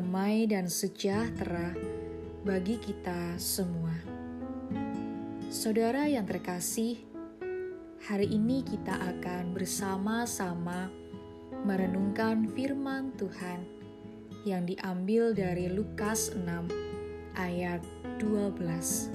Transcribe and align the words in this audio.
damai 0.00 0.48
dan 0.48 0.64
sejahtera 0.64 1.76
bagi 2.40 2.80
kita 2.80 3.36
semua. 3.36 3.92
Saudara 5.52 6.08
yang 6.08 6.24
terkasih, 6.24 7.04
hari 8.08 8.32
ini 8.32 8.64
kita 8.64 8.96
akan 8.96 9.52
bersama-sama 9.52 10.88
merenungkan 11.68 12.48
firman 12.56 13.12
Tuhan 13.20 13.60
yang 14.48 14.64
diambil 14.64 15.36
dari 15.36 15.68
Lukas 15.68 16.32
6 16.32 16.48
ayat 17.36 17.84
12. 18.24 19.12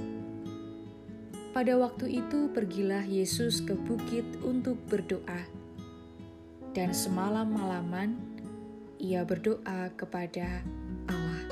Pada 1.50 1.82
waktu 1.82 2.22
itu 2.22 2.54
pergilah 2.54 3.10
Yesus 3.10 3.58
ke 3.58 3.74
bukit 3.74 4.38
untuk 4.46 4.78
berdoa. 4.86 5.50
Dan 6.78 6.94
semalam-malaman 6.94 8.35
ia 9.00 9.22
berdoa 9.28 9.92
kepada 10.00 10.64
Allah. 11.12 11.44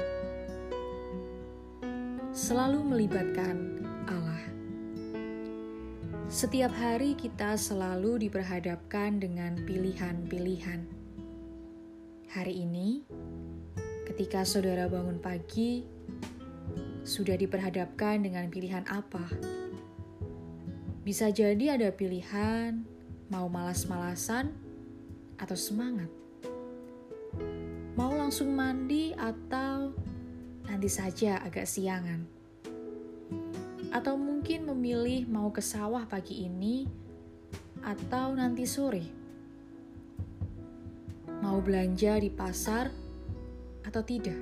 Selalu 2.33 2.79
melibatkan 2.81 3.83
Allah. 4.09 4.43
Setiap 6.31 6.73
hari 6.73 7.13
kita 7.13 7.53
selalu 7.59 8.25
diperhadapkan 8.25 9.21
dengan 9.21 9.59
pilihan-pilihan. 9.67 10.81
Hari 12.33 12.53
ini, 12.65 13.05
ketika 14.09 14.41
saudara 14.41 14.89
bangun 14.89 15.21
pagi, 15.21 15.85
sudah 17.05 17.37
diperhadapkan 17.37 18.23
dengan 18.23 18.49
pilihan 18.49 18.87
apa? 18.89 19.29
Bisa 21.03 21.29
jadi 21.29 21.75
ada 21.75 21.91
pilihan 21.91 22.81
mau 23.27 23.51
malas-malasan 23.51 24.55
atau 25.35 25.57
semangat. 25.59 26.22
Langsung 28.33 28.57
mandi 28.57 29.13
atau 29.13 29.93
nanti 30.65 30.89
saja 30.89 31.37
agak 31.45 31.69
siangan. 31.69 32.25
Atau 33.93 34.17
mungkin 34.17 34.65
memilih 34.65 35.29
mau 35.29 35.53
ke 35.53 35.61
sawah 35.61 36.09
pagi 36.09 36.41
ini 36.49 36.89
atau 37.85 38.33
nanti 38.33 38.65
sore. 38.65 39.05
Mau 41.45 41.61
belanja 41.61 42.17
di 42.17 42.33
pasar 42.33 42.89
atau 43.85 44.01
tidak. 44.01 44.41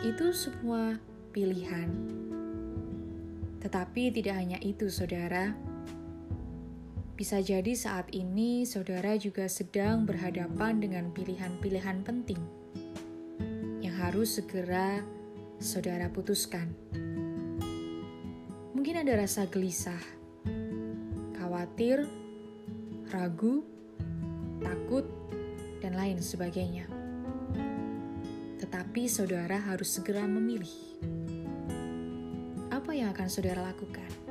Itu 0.00 0.32
semua 0.32 0.96
pilihan 1.36 1.92
tetapi 3.60 4.08
tidak 4.08 4.40
hanya 4.40 4.56
itu, 4.64 4.88
saudara. 4.88 5.52
Bisa 7.18 7.42
jadi 7.42 7.74
saat 7.74 8.14
ini 8.14 8.62
saudara 8.62 9.18
juga 9.18 9.50
sedang 9.50 10.06
berhadapan 10.06 10.78
dengan 10.78 11.10
pilihan-pilihan 11.10 12.06
penting 12.06 12.38
yang 13.82 13.98
harus 13.98 14.38
segera 14.38 15.02
saudara 15.58 16.06
putuskan. 16.14 16.70
Mungkin 18.70 19.02
ada 19.02 19.18
rasa 19.18 19.50
gelisah, 19.50 19.98
khawatir, 21.42 22.06
ragu, 23.10 23.66
takut, 24.62 25.10
dan 25.82 25.98
lain 25.98 26.22
sebagainya. 26.22 26.86
Tetapi 28.62 29.10
saudara 29.10 29.58
harus 29.58 29.90
segera 29.90 30.22
memilih 30.22 30.70
apa 32.70 32.94
yang 32.94 33.10
akan 33.10 33.26
saudara 33.26 33.74
lakukan? 33.74 34.27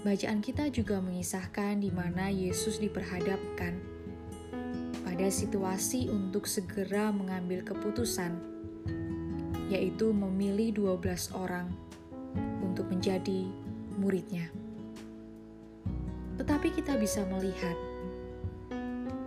Bacaan 0.00 0.40
kita 0.40 0.72
juga 0.72 0.96
mengisahkan 0.96 1.84
di 1.84 1.92
mana 1.92 2.32
Yesus 2.32 2.80
diperhadapkan 2.80 3.76
pada 5.04 5.28
situasi 5.28 6.08
untuk 6.08 6.48
segera 6.48 7.12
mengambil 7.12 7.60
keputusan, 7.60 8.32
yaitu 9.68 10.08
memilih 10.16 10.96
12 10.96 11.36
orang 11.36 11.68
untuk 12.64 12.88
menjadi 12.88 13.44
muridnya. 14.00 14.48
Tetapi 16.40 16.72
kita 16.72 16.96
bisa 16.96 17.20
melihat, 17.28 17.76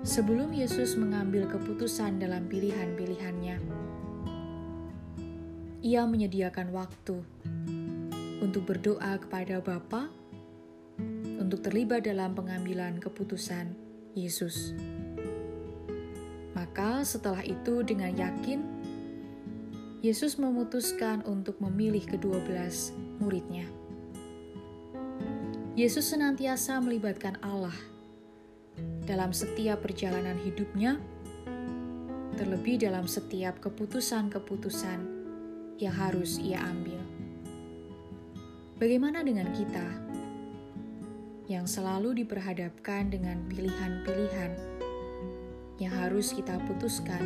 sebelum 0.01 0.57
Yesus 0.57 0.97
mengambil 0.97 1.53
keputusan 1.53 2.17
dalam 2.17 2.49
pilihan-pilihannya, 2.49 3.61
ia 5.85 6.01
menyediakan 6.09 6.73
waktu 6.73 7.21
untuk 8.41 8.65
berdoa 8.65 9.21
kepada 9.21 9.61
Bapa 9.61 10.22
untuk 11.53 11.69
terlibat 11.69 12.01
dalam 12.09 12.33
pengambilan 12.33 12.97
keputusan 12.97 13.77
Yesus. 14.17 14.73
Maka 16.57 17.05
setelah 17.05 17.45
itu 17.45 17.85
dengan 17.85 18.09
yakin 18.09 18.65
Yesus 20.01 20.41
memutuskan 20.41 21.21
untuk 21.29 21.61
memilih 21.61 22.01
kedua 22.09 22.41
belas 22.41 22.89
muridnya. 23.21 23.69
Yesus 25.77 26.09
senantiasa 26.09 26.81
melibatkan 26.81 27.37
Allah 27.45 27.77
dalam 29.05 29.29
setiap 29.29 29.85
perjalanan 29.85 30.41
hidupnya, 30.41 30.97
terlebih 32.33 32.81
dalam 32.81 33.05
setiap 33.05 33.61
keputusan-keputusan 33.61 35.05
yang 35.77 35.93
harus 35.93 36.41
ia 36.41 36.65
ambil. 36.65 36.97
Bagaimana 38.81 39.21
dengan 39.21 39.53
kita 39.53 40.02
yang 41.53 41.69
selalu 41.69 42.25
diperhadapkan 42.25 43.13
dengan 43.13 43.45
pilihan-pilihan 43.45 44.57
yang 45.77 45.93
harus 45.93 46.33
kita 46.33 46.57
putuskan, 46.65 47.21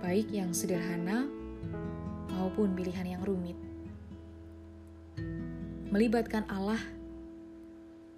baik 0.00 0.32
yang 0.32 0.56
sederhana 0.56 1.28
maupun 2.32 2.72
pilihan 2.72 3.20
yang 3.20 3.22
rumit? 3.28 3.60
Melibatkan 5.92 6.48
Allah, 6.48 6.80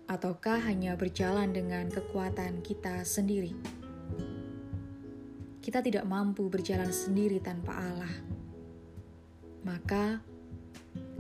ataukah 0.06 0.62
hanya 0.70 0.94
berjalan 0.94 1.50
dengan 1.50 1.90
kekuatan 1.90 2.62
kita 2.62 3.02
sendiri? 3.02 3.58
Kita 5.58 5.82
tidak 5.82 6.06
mampu 6.06 6.46
berjalan 6.46 6.94
sendiri 6.94 7.42
tanpa 7.42 7.74
Allah 7.74 8.36
maka 9.66 10.22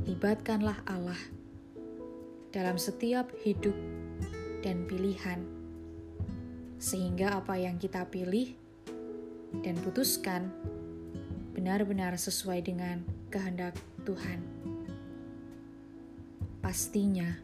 libatkanlah 0.06 0.78
Allah 0.86 1.18
dalam 2.56 2.80
setiap 2.80 3.28
hidup 3.44 3.76
dan 4.64 4.88
pilihan, 4.88 5.44
sehingga 6.80 7.36
apa 7.36 7.60
yang 7.60 7.76
kita 7.76 8.08
pilih 8.08 8.56
dan 9.60 9.76
putuskan 9.84 10.48
benar-benar 11.52 12.16
sesuai 12.16 12.64
dengan 12.64 13.04
kehendak 13.28 13.76
Tuhan. 14.08 14.40
Pastinya, 16.64 17.36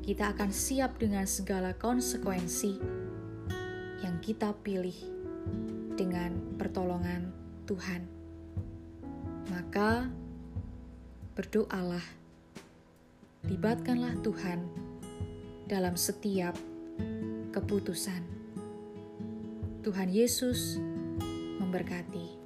kita 0.00 0.32
akan 0.32 0.48
siap 0.48 0.96
dengan 0.96 1.28
segala 1.28 1.76
konsekuensi 1.76 2.80
yang 4.00 4.16
kita 4.24 4.56
pilih 4.64 4.96
dengan 6.00 6.56
pertolongan 6.56 7.28
Tuhan 7.68 8.18
maka 9.48 10.08
berdoalah, 11.32 12.04
libatkanlah 13.48 14.14
Tuhan 14.20 14.60
dalam 15.64 15.96
setiap 15.96 16.52
keputusan. 17.50 18.22
Tuhan 19.80 20.12
Yesus 20.12 20.76
memberkati. 21.58 22.37